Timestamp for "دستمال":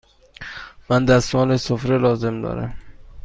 1.05-1.57